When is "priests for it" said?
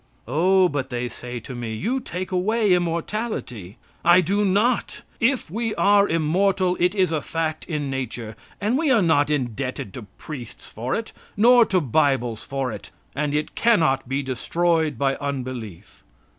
10.17-11.11